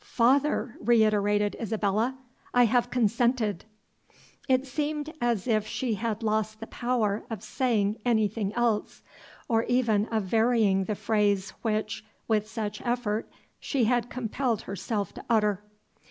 [0.03, 2.17] "Father!" reiterated Isabella,
[2.55, 3.65] "I have consented."
[4.49, 9.03] It seemed as if she had lost the power of saying anything else,
[9.47, 13.29] or even of varying the phrase which, with such effort,
[13.59, 15.61] she had compelled herself to utter.